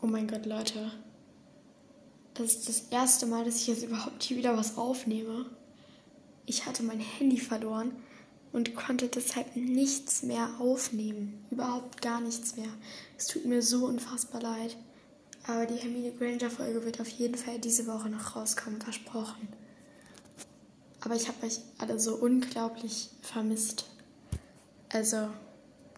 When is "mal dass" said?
3.26-3.56